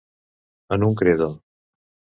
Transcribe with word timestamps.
En 0.77 0.87
un 0.89 0.97
credo. 1.03 1.31